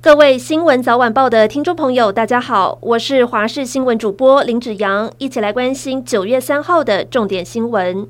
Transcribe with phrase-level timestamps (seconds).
[0.00, 8.06] 各位新闻早晚报的听众朋友，大家好，我是华视新闻主播林子阳，一起来关心九月三号的重点新闻。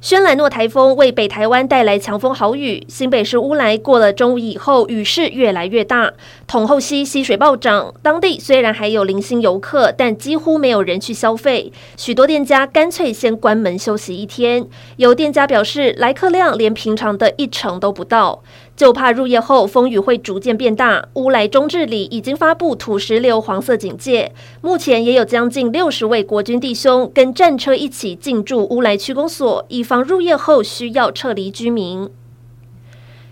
[0.00, 6.12] 轩岚诺台风为北台湾带来强风豪雨，新北市乌来过了中午以后，雨势越来越大，
[6.46, 14.68] 统后溪溪水暴涨，当地虽然还有零星游客，但几乎没有人去消费，许多店家干脆先关门休息一天。
[14.98, 18.44] 有店家表示，来客量连平常的一成都不到。
[18.76, 21.04] 就怕入夜后风雨会逐渐变大。
[21.14, 32.10] 乌来中治里已经发布土石流黄色警戒，目前也有将近六十位国军弟兄跟战车一起进驻乌来区公所，以防入夜后需要撤离居民。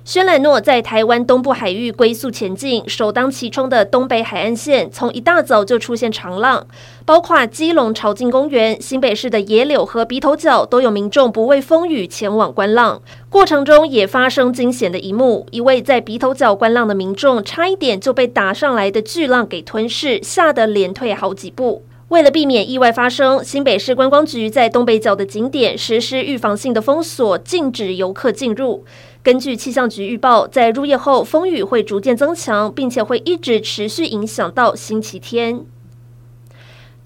[0.06, 6.66] 轩岚诺在台湾东部海域龟速前进，首当其冲的东北海岸线从一大早就出现长浪，
[7.04, 21.82] 包括基隆潮境公园、新北市的野柳和鼻头角都有民众不畏风雨前往观浪，过程中也发生惊险的一幕，一位在鼻头角观浪的民众差一点就被打上来的巨浪给吞噬，吓得连退好几步。
[22.08, 28.84] 为了避免意外发生，新北市观光局在东北角的景点实施预防性的封锁，禁止游客进入。
[29.24, 35.66] 根据气象局预报，在入夜后风雨会逐渐增强，并且会一直持续影响到星期天。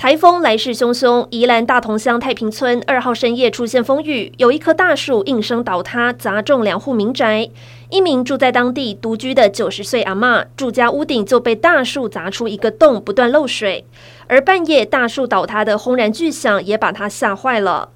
[0.01, 7.51] 台风来势汹汹，宜兰大同乡太平村二号深夜出现风雨，有一棵大树应声倒塌，砸中两户民宅。
[7.91, 13.85] 一名住在当地独居的九十岁阿嬷，住家屋顶就被大树砸出一个洞，不断漏水。
[14.27, 17.91] 而半夜大树倒塌的轰然巨响，也把他吓坏了。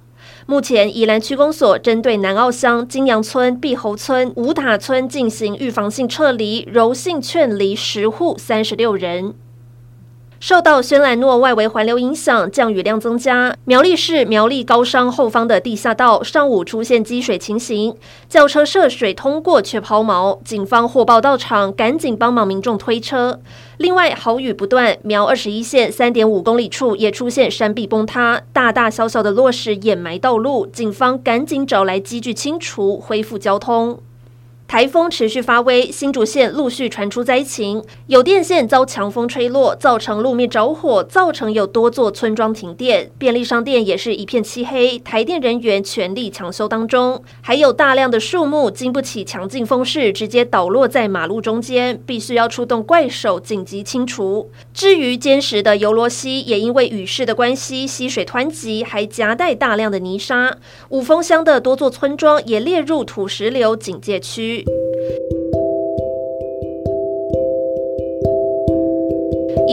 [0.45, 9.33] 目前，宜兰区公所针对南澳乡金阳村、碧侯村、五塔村进行预防性撤离，柔性劝离十户三十六人。
[10.47, 13.55] 受到轩岚诺外围环流影响，降雨量增加。
[13.65, 17.95] 苗栗市苗栗高商后方的地下道上午出现积水情形，
[18.29, 23.39] 轿车涉水通过却抛锚，警方获报到场，赶紧帮忙民众推车。
[23.77, 33.97] 另外，豪雨不断，苗二十一线三点五公里处也出现山壁崩塌，大大小小的落石掩埋道路，警方赶紧找来机具清除，恢复交通。
[34.67, 54.49] 台风持续发威，新竹县陆续传出灾情，有电线遭强风吹落，造成路面着火，造成有多座村庄停电，便利商店也是一片漆黑，台电人员全力抢修当中，还有大量的树木经不起强劲风势，直接倒落在马路中间，必须要出动怪手紧急清除。
[54.73, 60.57] 至于坚实的尤罗溪，也因为雨势的关系，溪水湍急，还夹带大量的泥沙，
[60.89, 64.54] 五峰乡的多座村庄也列入土石流警戒区。